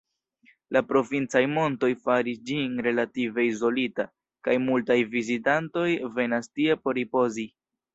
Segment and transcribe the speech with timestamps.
[0.77, 4.09] La provincaj montoj faris ĝin relative izolita,
[4.49, 5.89] kaj multaj vizitantoj
[6.21, 7.53] venas tie por ripozi.